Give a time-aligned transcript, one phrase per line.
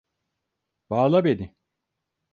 [0.89, 1.55] Bağla beni.